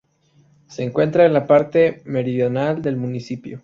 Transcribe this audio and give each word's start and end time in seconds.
Se 0.65 0.81
encuentra 0.81 1.27
en 1.27 1.33
la 1.33 1.45
parte 1.45 2.01
meridional 2.05 2.81
del 2.81 2.97
municipio. 2.97 3.59